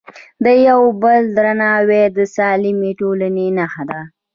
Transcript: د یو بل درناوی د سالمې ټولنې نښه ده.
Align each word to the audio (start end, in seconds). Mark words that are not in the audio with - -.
د 0.45 0.45
یو 0.67 0.81
بل 1.03 1.21
درناوی 1.37 2.03
د 2.17 2.19
سالمې 2.35 2.91
ټولنې 2.99 3.47
نښه 3.57 3.83
ده. 3.89 4.01